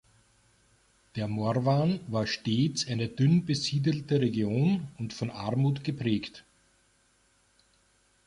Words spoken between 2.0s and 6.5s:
war stets eine dünn besiedelte Region und von Armut geprägt.